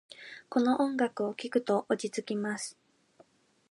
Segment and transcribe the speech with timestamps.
[0.49, 2.75] この音楽を聴くと落ち着きます。